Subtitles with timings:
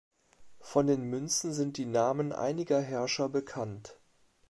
[0.61, 3.99] Von den Münzen sind die Namen einiger Herrscher bekannt.